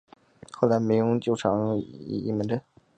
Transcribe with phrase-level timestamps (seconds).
[0.51, 2.59] 后来民军就常用阴门阵。